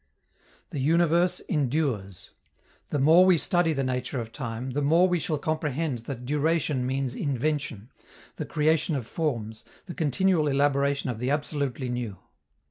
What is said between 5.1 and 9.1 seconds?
shall comprehend that duration means invention, the creation of